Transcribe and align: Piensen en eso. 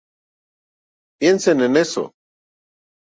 Piensen 1.19 1.61
en 1.67 1.77
eso. 1.83 2.05